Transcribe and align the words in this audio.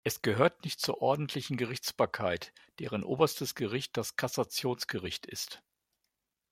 Es 0.03 0.23
gehört 0.23 0.63
nicht 0.63 0.79
zur 0.81 0.99
ordentlichen 1.03 1.57
Gerichtsbarkeit, 1.57 2.53
deren 2.79 3.03
oberstes 3.03 3.53
Gericht 3.53 3.97
das 3.97 4.15
Kassationsgericht 4.15 5.27
ist. 5.27 5.61